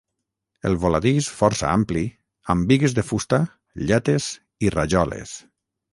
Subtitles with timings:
[0.69, 2.03] El voladís, força ampli,
[2.53, 3.41] amb bigues de fusta,
[3.91, 4.31] llates
[4.69, 5.37] i rajoles.